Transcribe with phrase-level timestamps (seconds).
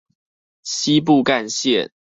[0.63, 1.91] 西部幹線